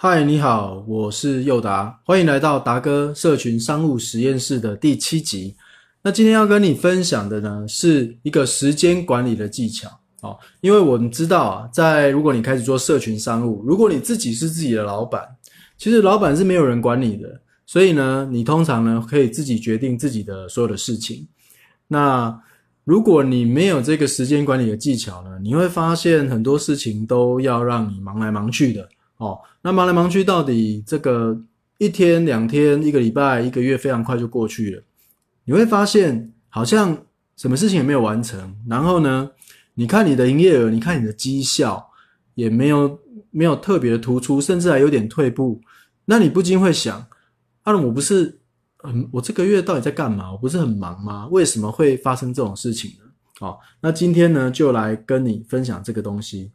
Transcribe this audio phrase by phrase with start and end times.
[0.00, 5.56] 嗨，你好，我是佑达，欢迎来到达哥社群商务实验室的第七集。
[6.02, 9.88] 那今天要跟你分享的呢，是一个时间管理的技巧
[10.20, 10.38] 哦。
[10.60, 15.20] 因为我们知道啊，在如果你开始做社群商务，如果你自己是自己的老板，
[15.76, 21.26] 其实老板是没有人管你的，所以呢，你通常呢可以自己决定自己的所有的事情。
[21.88, 22.40] 那
[22.84, 28.88] 如果你没有这个时间管理的技巧呢，你会发现很多事情都要让你忙来忙去的。
[29.18, 31.40] 哦，那忙来忙去，到底这个
[31.78, 34.82] 一天、两天、一个礼拜、一个月，非常快就过去了。
[35.44, 36.96] 你会发现，好像
[37.36, 38.56] 什么事情也没有完成。
[38.68, 39.30] 然后呢，
[39.74, 41.90] 你看你的营业额，你看你的绩效，
[42.34, 45.60] 也没有没有特别的突出，甚至还有点退步。
[46.04, 47.06] 那你不禁会想：
[47.62, 48.38] 啊，我不是
[48.78, 50.30] 很，我这个月到底在干嘛？
[50.30, 51.26] 我不是很忙吗？
[51.32, 53.04] 为什么会发生这种事情呢？
[53.40, 56.52] 好，那今天呢，就来跟你分享这个东西。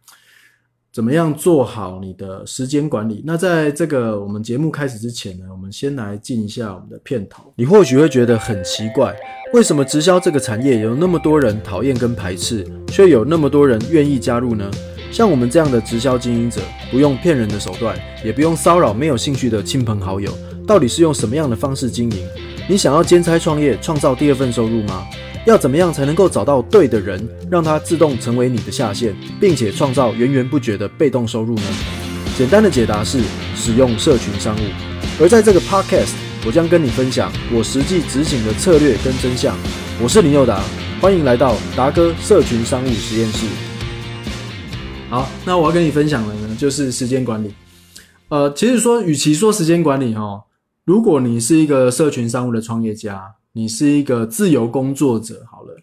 [0.94, 3.24] 怎么样做好你的时间管理？
[3.26, 7.52] 那在这个我们节目开始之前呢，我们先来进一下我们的片头。
[7.56, 9.12] 你或许会觉得很奇怪，
[9.54, 14.70] 为什么直销这个产业有那么多人讨厌跟排斥，却有那么多人愿意加入呢？
[15.12, 20.32] 像我们这样的直销经营者，不用骗人的手段，也不用骚扰没有兴趣的亲朋好友，
[20.68, 22.20] 到底是用什么样的方式经营？
[22.70, 25.04] 你想要兼差创业，创造第二份收入吗？
[25.46, 31.64] 要怎么样才能够找到对的人，让他自动成为你的下线，并且创造源源不绝的被动收入呢？
[32.38, 33.22] 简单的解答是
[33.54, 34.60] 使用社群商务。
[35.20, 36.14] 而在这个 podcast，
[36.46, 39.54] 我将跟你分享我实际执行的策略跟真相。
[40.02, 40.64] 我是林佑达，
[41.02, 43.46] 欢迎来到达哥社群商务实验室。
[45.10, 47.54] 好，那我要跟你分享的呢，就是时间管理。
[48.30, 50.46] 呃，其实说，与其说时间管理哈，
[50.86, 53.36] 如果你是一个社群商务的创业家。
[53.56, 55.78] 你是一个自由工作者，好了，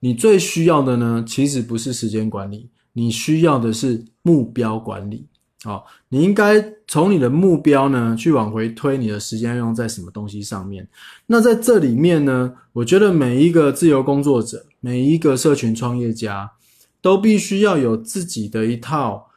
[0.00, 5.26] 你最需要的呢，其实不是时间管理，你需要的是目标管理。
[5.64, 10.86] 好，你应该从你的目标呢，去往回推你的时间用在什么东西上面。
[11.26, 16.52] 那在这里面呢，我觉得每一个自由工作者，每一个社群创业家，
[17.00, 19.30] 都必须要有自己的一套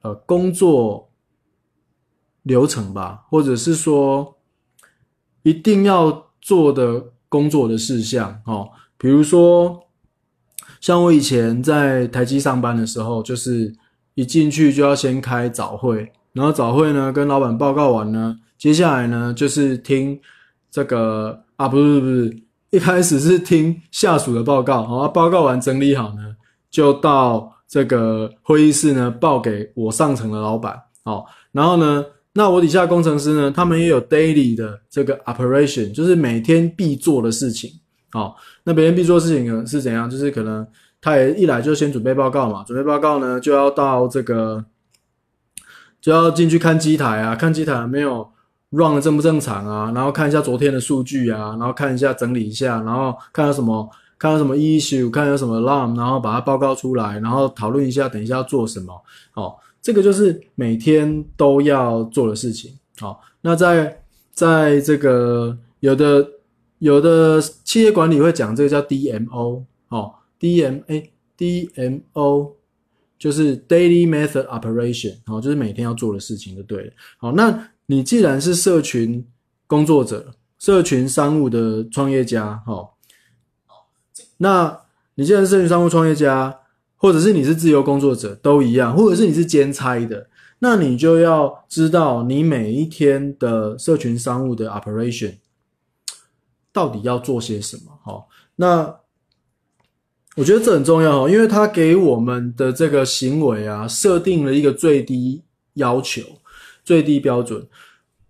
[0.00, 1.08] 呃工作
[2.42, 4.36] 流程吧，或者是说
[5.44, 6.32] 一定要。
[6.42, 9.84] 做的工作的事项，哦，比如说，
[10.82, 13.74] 像我以前在台积上班的时候，就是
[14.12, 20.20] 一进去就要先开早会，然后早会呢跟老板报告完呢，接下来呢就是听
[20.70, 22.36] 这个啊，不是不是，
[22.68, 26.36] 一开始是听下属的报告，好，报告完整理好呢，
[26.70, 32.04] 就到这个会议室呢报给我上层的老板，好，然后呢。
[32.34, 33.50] 那我底下工程师呢？
[33.50, 37.70] 他们也有 daily 的这个 operation，就是每天必做的事情。
[38.14, 38.34] 哦，
[38.64, 40.08] 那每天必做的事情呢是怎样？
[40.08, 40.66] 就是可能
[40.98, 44.64] 他也一来就先准备报告嘛，准备报告呢就要到这个
[46.00, 48.26] 就要进去看机台啊，看机台有没有
[48.70, 53.86] run 的正不正常啊，然后看一下昨天的数据啊，然后看一下整理一下，然后看到什么
[54.18, 58.94] 看到什么 issue，看有什么 alarm，然后把它报告出来，然后讨论一下，等一下要做什么。
[59.34, 59.54] 哦。
[59.82, 62.78] 这个就是每天都要做的事情。
[63.00, 66.24] 好，那在在这个有的
[66.78, 72.52] 有的企业管理会讲这个叫 DMO 哦，DMA DMO
[73.18, 76.92] 就是 Daily Method Operation 哦，就是每天要做的事情就对了。
[77.18, 79.26] 好，那你既然是社群
[79.66, 82.90] 工作者、社群商务的创业家，哦，
[84.36, 84.80] 那
[85.16, 86.56] 你既然是社群商务创业家。
[87.02, 90.28] 或者是你是自由工作者都一样，或者是你是兼差的，
[90.60, 95.34] 那你就要知道你每一天的社群商务的 operation
[96.72, 97.90] 到底要做些什么。
[98.04, 98.24] 哈，
[98.54, 98.94] 那
[100.36, 105.42] 我觉得这很重要哦，因为它给我们的这个行为啊设定了一个最低
[105.74, 106.22] 要求、
[106.84, 107.66] 最低标准。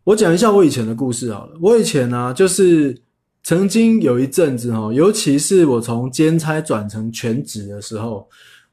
[0.04, 1.52] 我讲一下我以前的故事好了。
[1.60, 2.98] 我以前呢，就是
[3.42, 8.26] 曾经有一阵子哈，尤其是我从兼差转成全职的时候。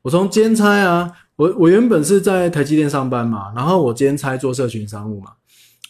[0.10, 5.34] 我从兼差啊，我我原本是在台积电上班嘛，然后我兼差做社群商务嘛，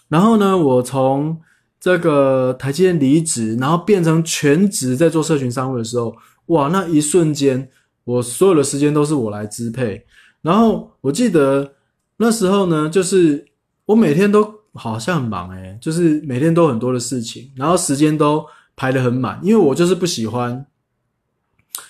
[0.09, 1.39] 然后呢，我从
[1.79, 6.13] 这个台积电离职，然后变成全职在做社群商务的时候，
[6.47, 7.69] 哇，那一瞬间，
[8.03, 10.05] 我所有的时间都是我来支配。
[10.41, 11.75] 然后我记得
[12.17, 13.45] 那时候呢，就是
[13.85, 18.45] 我每天都好像很忙诶，就是每天都很多的事情，然后时间都
[18.75, 20.65] 排得很满，因为我就是不喜欢。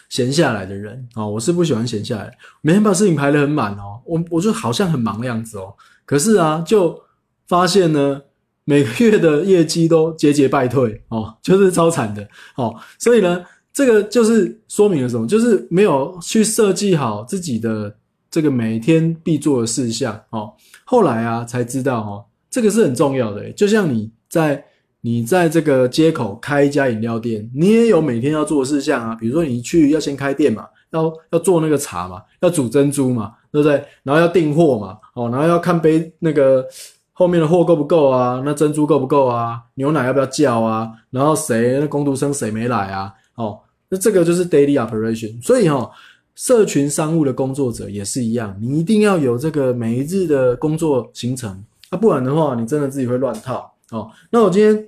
[0.10, 5.74] 闲下来的人啊，我是不喜欢闲下来，每天把事情排得很满哦，我我就好像很忙的样子哦。
[6.06, 7.00] 可是啊，就
[7.48, 8.22] 发现呢，
[8.66, 12.76] 每个月的业绩都节节败退哦，就是超惨的哦。
[12.98, 15.28] 所以呢，这个就是说明了什么？
[15.28, 17.96] 就是没有去设计好自己的
[18.32, 20.52] 这个每天必做的事项哦。
[20.86, 23.52] 后来啊才知道哦，这个是很重要的。
[23.54, 24.66] 就像你在
[25.02, 29.16] 你在这个街口开一家饮料店，你也有每天要做的事项啊。
[29.16, 33.82] 比如说你去要先开店嘛，要要做那个茶嘛，要煮珍珠嘛，对不对？
[34.04, 36.66] 然后要订货嘛，哦，然后要看杯那个
[37.14, 40.92] 后面的货够不够啊，那珍珠够不够啊，牛奶要不要叫啊？
[41.12, 43.14] 然后谁那工读生谁没来啊？
[43.36, 45.42] 哦，那这个就是 daily operation。
[45.42, 45.90] 所以哈，
[46.36, 53.72] 社群商务的工作者也是一样，你一定要有这个每一日的工作行程，啊，不然的话，你真的自己会乱套。
[53.92, 54.86] 哦，那我今天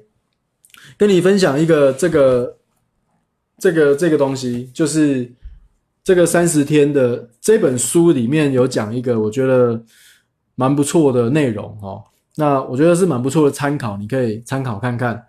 [0.96, 2.56] 跟你分享一个这个
[3.58, 5.28] 这个这个东西，就是
[6.04, 9.84] 这个三十天的这本书里面有讲一个我觉得
[10.54, 12.04] 蛮不错的内容哦。
[12.36, 15.26] 那我觉得是蛮不错的参考，你可以参考看看。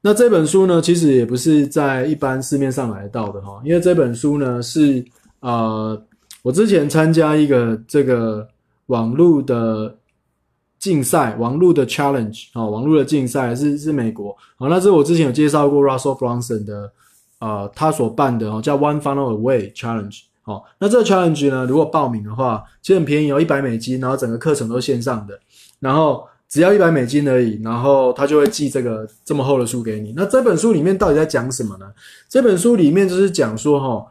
[0.00, 5.04] 那这本书呢，其实也不是在一般市面上买得到的哈，因为这本书呢是
[5.40, 6.00] 呃
[6.42, 8.46] 我之前参加一个这个
[8.86, 9.96] 网络的。
[10.78, 16.92] 竞赛网络的 challenge 哦，网络的竞赛是是美国好，那是我之前有介绍过 Russell Brunson 的
[17.40, 25.38] 呃，他所办的哦，叫 One Funnel Away Challenge 哦，那这个 challenge 呢，如果报名的话，其实很便宜哦，一百美金，然后整个课程都是线上的，
[25.80, 30.14] 然后只要一百美金而已，然后他就会寄这个这么厚的书给你。
[30.16, 31.86] 那这本书里面到底在讲什么呢？
[32.28, 34.06] 这本书里面就是讲说哈，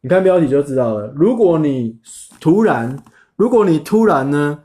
[0.00, 1.12] 你看标题就知道了。
[1.16, 1.96] 如果你
[2.40, 3.00] 突然，
[3.36, 4.58] 如果你突然呢？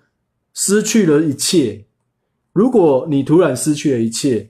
[0.59, 1.85] 失去了一切。
[2.51, 4.49] 如果你突然失去了一切，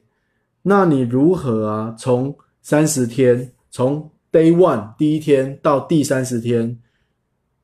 [0.62, 1.94] 那你如何啊？
[2.00, 6.80] 从三十天，从 day one 第一天到第三十天，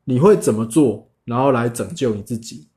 [0.03, 1.09] 你会怎么做？
[1.23, 2.67] 然后来拯救你自己？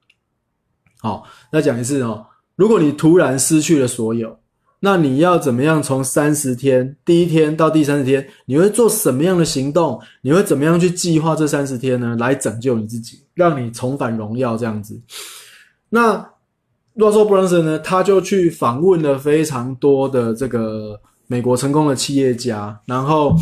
[1.00, 2.26] 好，再讲一次哦。
[2.54, 4.38] 如果你突然失去了所有，
[4.78, 5.82] 那你要怎么样？
[5.82, 10.00] 从三十天第一天到第三十天，你会做什么样的行动？
[10.22, 12.14] 你会怎么样去计划这三十天呢？
[12.20, 15.02] 来拯救你自己，让你重返荣耀这样子。
[15.96, 16.18] 那
[16.94, 17.78] Russell Brunson 呢？
[17.78, 23.34] 他就去访问了非常多的这个美国成功的企业家，然后，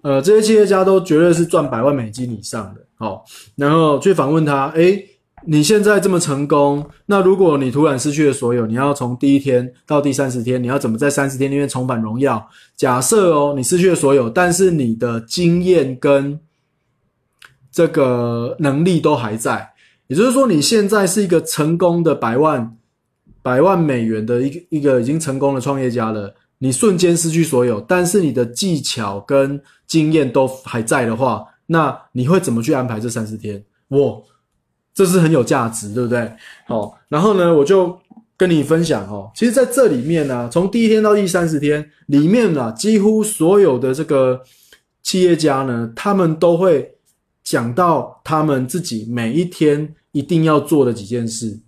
[0.00, 3.22] 呃，这些企业家都绝对是赚百万美金以上的，好，
[3.54, 5.04] 然后去访问他，诶，
[5.46, 12.48] 你现在这么成功，那如果你突然失去了所有，你要从第一天到第三十天，你要怎么在三十天里面重返荣耀？
[12.76, 16.40] 假设哦，你失去了所有，但是你的经验跟
[17.70, 19.70] 这个能力都还在。
[20.10, 22.76] 也就是说，你现在是一个成功的百万、
[23.42, 26.34] 百万美元的一个一个已经成功的创业家了。
[26.58, 33.64] 你瞬间失去所有，但是你的技巧跟经验都还在的话，那你会怎么去安排这三十天？
[33.90, 33.98] 哇，
[34.92, 36.28] 这是很有价值，对不对？
[36.66, 37.96] 好，然后呢，我就
[38.36, 39.30] 跟你分享哦。
[39.36, 44.42] 其实在这里面呢，从第一天到第三十天里面呢，几乎所有的这个
[45.04, 46.96] 企业家呢，他们都会
[47.44, 49.94] 讲到他们自己每一天。
[50.12, 51.60] 一定要做的几件事，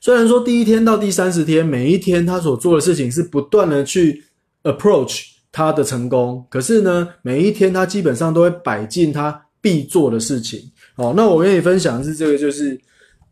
[0.00, 4.24] 虽然说第一天到第三十天，每一天他所做的事情是不断的去
[4.62, 10.70] approach 他的成功，可是呢，每一天他基本上都会摆进他必做的事情。
[10.94, 12.80] 好，那我跟你分享的是这个，就是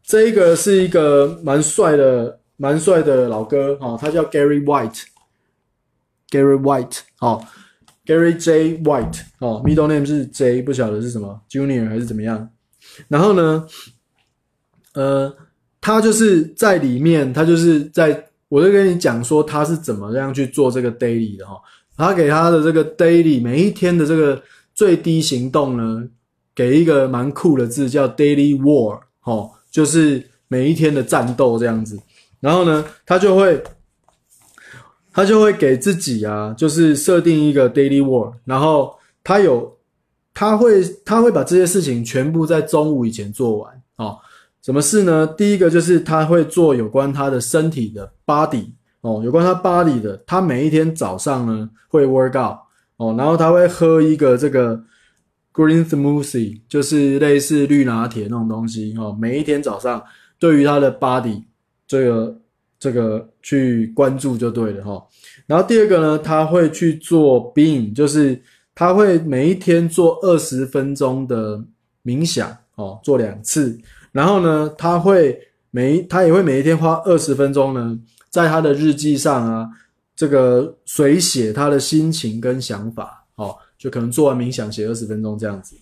[0.02, 7.43] 这一个是一个蛮帅的、蛮帅的老哥，哦，他叫 Gary White，Gary White，哦
[8.04, 12.50] ，Gary J White，哦，middle name 是 J，不晓得是什么 Junior 还是怎么样。
[13.08, 13.66] 然后呢，
[14.94, 15.34] 呃，
[15.81, 21.56] 他就是在里面，他就是在，我就跟你讲说他是怎么样去做这个 daily 的哈。
[21.96, 24.43] 他给他的这个 daily 每一天的这个
[24.74, 26.08] 最低行动呢，
[26.55, 31.98] 给一个蛮酷的字叫 daily war 哦，就是每一天的战斗这样子。
[32.41, 33.62] 然后呢，他就会，
[35.12, 39.76] 他就会给自己啊，就是设定一个 daily war，然后他有。
[40.38, 44.19] 他会他会把这些事情全部在中午以前做完哦。
[44.60, 45.26] 什么事呢？
[45.26, 48.66] 第一个就是他会做有关他的身体的 body
[49.00, 50.22] 哦，有关他 body 的。
[50.26, 52.58] 他每一天早上呢会 work out
[52.98, 54.78] 哦，然后他会喝一个这个
[55.55, 59.16] green smoothie，就是类似绿拿铁那种东西哦。
[59.19, 60.02] 每一天早上
[60.38, 61.44] 对于他的 body
[61.88, 62.38] 这个
[62.78, 65.02] 这个去关注就对了哈。
[65.46, 68.38] 然后第二个呢，他会去做 being，就是。
[68.79, 71.59] 他会每一天做二十分钟的
[72.05, 73.77] 冥想哦，做两次。
[74.13, 75.41] 然后呢，他会
[75.71, 79.67] 每他也会每一天花二十分钟呢，在他的日记上啊，
[80.15, 85.75] 这个随写他的心情跟想法哦，就可能做完冥想写二十分钟这样子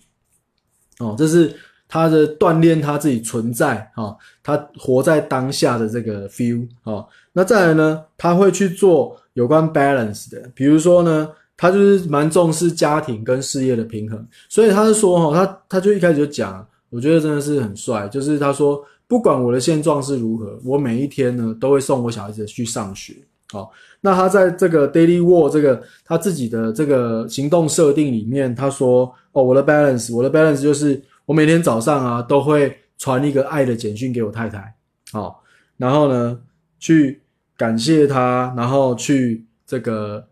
[0.99, 1.53] 哦，这是
[1.89, 7.05] 他的锻炼他自己存在哈，他活在当下的这个 feel 哦。
[7.33, 11.29] 那再来呢，他会去做有关 balance 的，比如说呢。
[11.57, 18.07] 他就是蛮重视家庭跟事业的平衡，所以他是说哈，他他就一开始就讲，我觉得真的是很帅。
[18.09, 23.15] 就是他说，不管我的现状是如何，我每一天呢都会送我小孩子去上学。
[23.51, 23.71] 好，
[24.01, 34.73] 那他在这个 Daily War 这个他自己的这个行动设定里面，他说：“哦，我的 balance，我的 balance 就是我每天早上啊都会传一个爱的简讯给我太太，
[35.11, 35.43] 好，
[35.77, 36.37] 然后呢
[36.79, 37.21] 去
[37.55, 40.27] 感谢她，然后去这个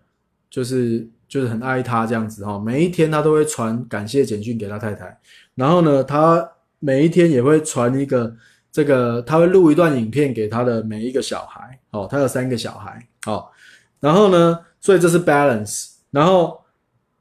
[0.54, 2.60] 就是就是很爱他这样子哈。
[2.60, 5.18] 每一天他都会传感谢简讯给他太太，
[5.56, 8.32] 然后呢他每一天也会传一个。”
[8.74, 13.46] 这个他会录一段影片给他的每一个小孩，哦，他有三个小孩，哦，
[14.00, 16.60] 然后呢，所以这是 balance，然后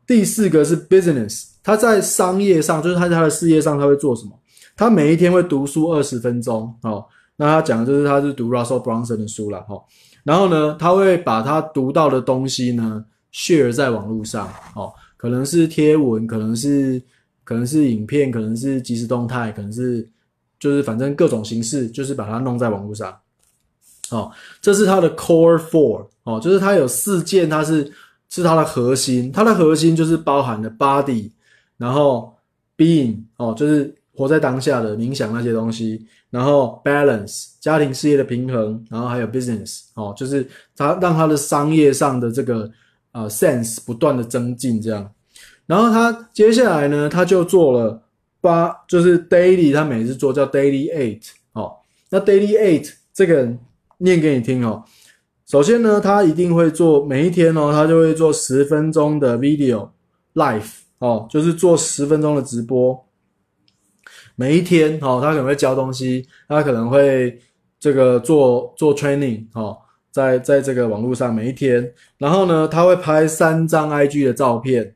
[0.06, 4.32] 第四个是 business，他在商业上，就是他在他的事业上他会做什么？
[4.74, 7.04] 他每一天会读书二十分钟，哦，
[7.36, 9.78] 那他讲的就是他是读 Russell Brunson 的书了，哈，
[10.24, 17.02] 然后呢，他会把他读到的东西呢 share 在网络上，哦，可能是贴文，可能是
[17.44, 20.08] 可能是影片，可能是即时动态，可能是。
[20.58, 23.18] 就是反正各种形式，就是把它弄在网络上，
[24.10, 27.92] 哦，这是它的 core four 哦，就是它有四件，它是
[28.28, 31.32] 是它的核心，它的核心就是包含了 body，
[31.76, 32.32] 然后
[32.76, 42.70] being 哦，就是活在当下的冥想那些东西，然后 balance 家庭事业的平衡，然后还有 business 哦，就是它让它的商业上的这个
[43.12, 45.12] 呃 sense 不断的增进这样，
[45.66, 48.02] 然后他接下来呢，他就做了。
[48.44, 51.76] 八就是 daily，他每次做叫 daily eight，哦，
[52.10, 53.48] 那 daily eight 这个
[53.98, 54.82] 念给你听哦。
[55.46, 59.90] 首先呢，他一定会做每一天哦，他就会做十分钟的 video
[60.34, 63.06] live，哦，就是做十分钟的直播。
[64.34, 67.38] 每一天哦，他可能会教东西，他可能会
[67.78, 69.78] 这个做做 training，哦，
[70.12, 74.94] 在在这个网络上每一天，然后呢，他会拍三张 IG 的照片。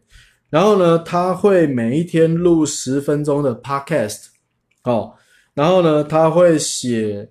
[0.49, 4.26] 然后呢，他会每一天录十分钟的 podcast，
[4.85, 5.12] 哦，
[5.54, 7.28] 然后呢，他会写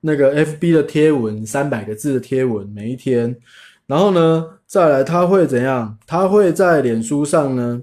[0.00, 3.34] 那个 FB 的贴文，三百个字的贴文每一天，
[3.86, 5.96] 然后呢，再来他会怎样？
[6.04, 7.80] 他会在脸书上呢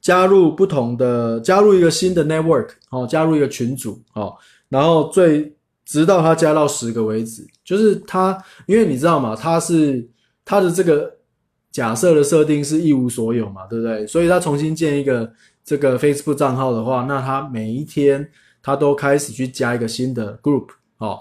[0.00, 4.36] 加入不同的，加入一个新的 network，哦，加入一个群组，哦，
[4.68, 9.36] 然后最直到他加到十个为止，就是他，因为你知道吗？
[9.36, 10.08] 他是
[10.42, 11.14] 他的这个。
[11.72, 14.06] 假设的设定是一无所有嘛，对不对？
[14.06, 15.30] 所以他重新建一个
[15.62, 18.26] 这个 Facebook 账号的话，那他每一天
[18.62, 21.20] 他都开始去加一个新的 group 哦，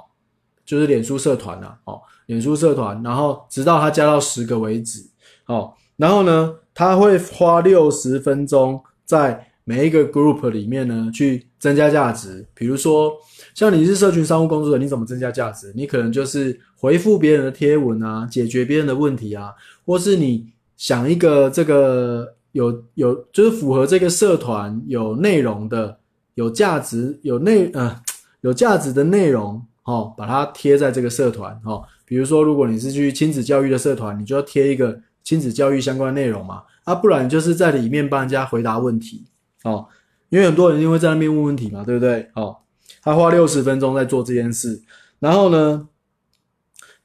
[0.64, 5.06] 就是脸书社团呐，哦，脸书社团，然后直到他加到十个为止，
[5.48, 12.46] 哦，然后呢，他会花六十分钟在每一个 group 里面呢去增加价值。
[12.54, 13.12] 比如说，
[13.56, 15.74] 像你是社群商务工作者，你怎么增加价值？
[15.76, 19.52] 你可能就是回复别人的贴文啊，解决别人的问题啊。
[19.84, 20.46] 或是你
[20.78, 25.98] 想一个这个有有就是符合这个社团有内容的
[26.36, 28.00] 有价值有内呃
[28.42, 31.84] 有价值的内容哦，把它贴在这个社团哦。
[32.06, 36.62] 比如说，如果你是去亲子教育的社团，你就要贴一个亲子教育相关内容嘛。
[36.84, 39.26] 啊，不然就是在里面帮人家回答问题
[39.64, 39.88] 哦。
[40.36, 42.30] 因为很多人因为在那边问问题嘛，对不对？
[42.36, 42.58] 哦，
[43.02, 44.82] 他花六十分钟在做这件事，
[45.20, 45.88] 然后呢，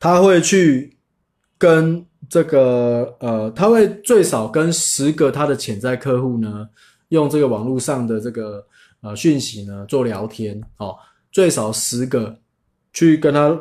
[0.00, 0.96] 他会去
[1.56, 2.04] 跟。
[2.28, 6.68] 这个呃，他会最少跟十个他的潜在客户呢，
[7.08, 8.64] 用这个网络上的这个
[9.00, 10.94] 呃讯息呢做聊天哦，
[11.32, 12.32] 最少十个
[12.92, 13.60] 去跟他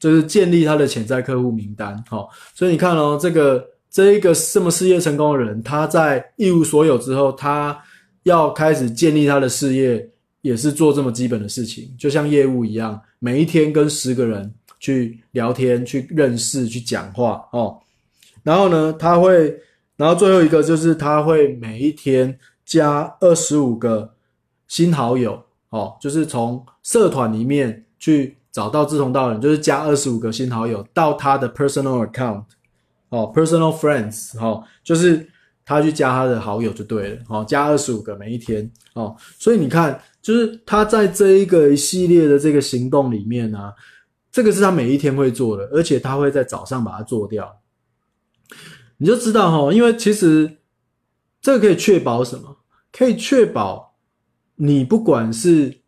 [0.00, 2.28] 就是建立他的潜在客户名单哦。
[2.52, 7.78] 所以你看哦，这个这一个这么事业成功的人，他在一无所有之后，他
[8.24, 10.08] 要开始建立他的事业，
[10.42, 17.78] 也是做这么基本的事情，就像业务一样，每一天跟十个人去聊天、去认识、去讲话哦。
[18.42, 19.54] 然后呢，他会，
[19.96, 24.14] 然后最后一个就是他会每一天加二十五个
[24.66, 32.44] 新好友，哦，就是从社团里面去找到志同道人，就是加二十五个新好友到他的 personal account，
[33.10, 35.28] 哦，personal friends，哦，就是
[35.70, 43.72] 他去加他的好友就对了，哦，加二十五个每一天，哦，所以你看，就是他在这一个一系列的这个行动里面呢，
[44.32, 47.60] 这个是他每一天会做的，而且他会在早上把它做掉。
[48.96, 50.56] 你就知道哈，因为其实
[51.40, 52.56] 这个可以确保什么？
[52.90, 53.94] 可以确保
[54.56, 55.82] 你不管是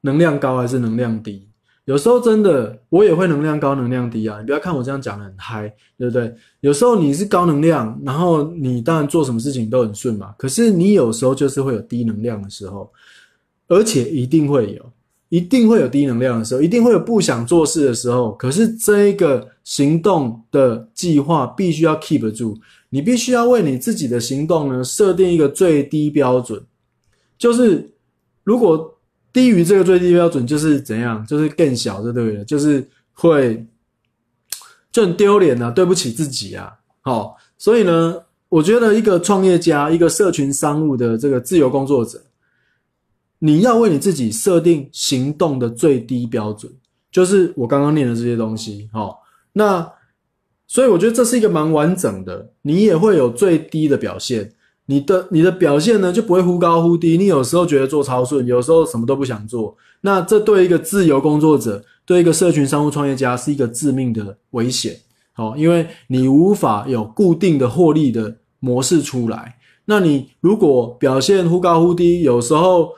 [0.00, 1.47] 能量高还是能量低，
[1.88, 4.38] 有时候真的我也会能量高、能量低啊。
[4.40, 6.34] 你不要看我这样讲的很嗨，对不对？
[6.60, 10.34] 有时候你是高能量，然后你当然做什么事情都很顺嘛。
[10.36, 12.92] 可是你有时候就是会有低能量的时候，
[13.68, 14.84] 而且一定会有。
[15.30, 18.32] 一定会有低能量的时候，一定会有不想做事的时候。
[18.36, 22.56] 可是这一个行动的计划必须要 keep 住，
[22.88, 26.62] 你必须要为你自己的行动呢设定一个最低标准，
[27.36, 27.90] 就是
[28.42, 28.97] 如果
[29.38, 31.24] 低于这个最低标准，就是怎样？
[31.24, 33.64] 就是更小就对了，就是会
[34.90, 36.72] 就很丢脸啊，对不起自己啊。
[37.02, 42.20] 好，所以呢，我觉得一个创业家，一个社群商务的这个自由工作者，
[43.38, 46.72] 你要为你自己设定行动的最低标准，
[47.12, 48.90] 就是我刚刚念的这些东西。
[48.92, 49.88] 好，那
[50.66, 54.52] 所以我觉得这是一个蛮完整的，你也会有最低的表现。
[54.90, 64.96] 你的你的表现呢就不会忽高忽低，你有时候觉得做超顺，有时候什么都不想做，那这对一个自由工作者，对一个社群商务创业家是一个致命的危险，
[65.36, 69.58] 哦，因为你无法有固定的获利的模式出来。
[69.84, 72.92] 那你如果表现忽高忽低，有时候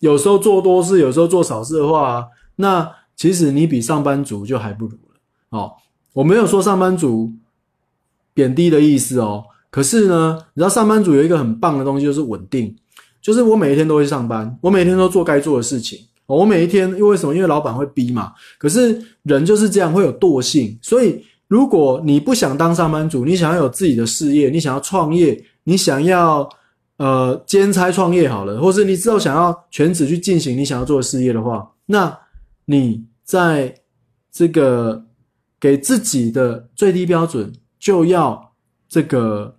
[0.00, 5.20] 有时候做多事，有时候做少事的话，那其实你比上班族就还不如了。
[5.50, 5.72] 哦，
[6.14, 7.30] 我没有说上班族
[8.32, 9.44] 贬低的意思哦。
[9.76, 12.74] 可是呢，你知道上班族有一个很棒的东西，就是稳定。
[13.20, 15.98] 就是我每一天都会上班，我每天都做该做的事情。
[16.24, 17.34] 我每一天，因为什么？
[17.34, 18.32] 因为老板会逼嘛。
[18.56, 20.78] 可是人就是这样，会有惰性。
[20.80, 26.48] 所以，如果你不想当上班族，你想要有自己的事业，你想要创业，你想要
[26.96, 32.18] 呃兼差创业好了，或是你之后想要全职去进行你想要做的事业的话，那
[32.64, 33.74] 你在
[34.32, 35.04] 这个
[35.60, 38.54] 给自己的最低标准就要
[38.88, 39.54] 这个。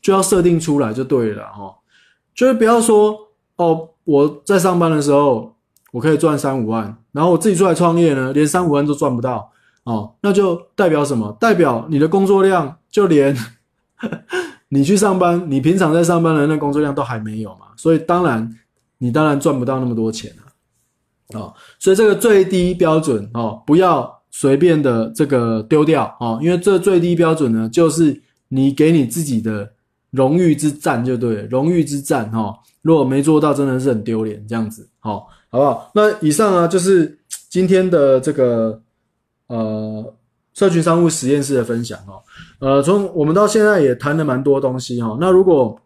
[0.00, 1.74] 就要设定出来就对了哈，
[2.34, 3.14] 就是不要说
[3.56, 5.54] 哦，我在上班的时候
[5.92, 9.52] 我可以赚三五万，然后我自己出来创业呢，连三五万都赚不到
[9.84, 11.36] 哦，那就代表什么？
[11.38, 13.36] 代表你的工作量就连
[14.70, 18.50] 你去上班，你平常在上班的那工作量都还没有嘛，所以当然
[18.96, 29.70] 你当然赚不到那么多钱了哦，所以这个最低标准哦，不要随便的这个丢掉哦，因为这最低标准呢，就是你给你自己的。
[30.10, 32.52] 荣誉之战就对，荣誉之战哈，
[32.82, 35.90] 如果没做到，真的是很丢脸，这样子，好，好不好？
[35.94, 37.16] 那以上啊，就是
[37.48, 38.82] 今天的这个
[39.46, 40.12] 呃
[40.52, 42.20] 社群商务实验室的分享哈，
[42.58, 45.16] 呃，从我们到现在也谈了蛮多东西哈。
[45.20, 45.80] 那如果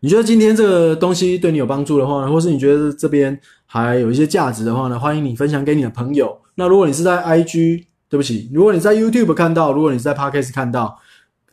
[0.00, 6.36] 你觉得今天这个东西对你有帮助的话呢，或是你觉得这边还有一些价值的话呢，欢迎你分享给你的朋友。
[6.56, 10.98] 那如果你是在 IG，对不起，如果你在 YouTube 看到，如果你是在 Podcast 看到。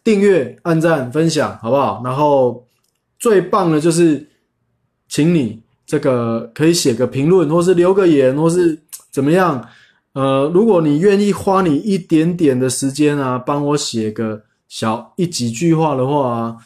[0.04, 2.02] 订阅、按赞、分享，好不好？
[2.04, 2.66] 然后
[3.20, 4.28] 最棒的就是，
[5.08, 8.80] 请你这个可以写个评论，或是留个言，或是
[9.12, 9.64] 怎么样？
[10.14, 16.58] 呃，如果你愿意花你一点点的时间啊，帮我写个小一几句话的话，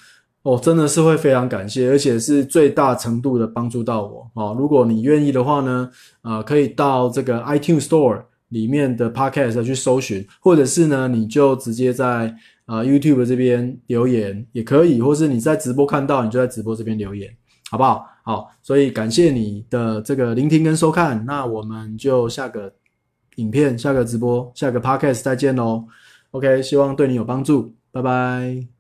[0.44, 4.56] 哦，真的是会非常感谢，而且是最大程度的帮助到我哦。
[4.58, 5.90] 如果你愿意的话呢，
[6.22, 12.34] 呃，可以到这个 iTunes Store 里面的 Podcast 去搜寻，或者是呢，你就直接在。
[12.66, 17.32] 啊，YouTube 这边留言也可以，或是你在直播看到，你就在直播这边留言，
[17.70, 18.06] 好不好？
[18.24, 22.74] 好，所以感谢你的这个聆听跟收看，那我们就下个
[23.36, 25.86] 影片、下个直播、下个 Podcast 再见喽。
[26.32, 28.75] OK，希望对你有帮助，拜拜。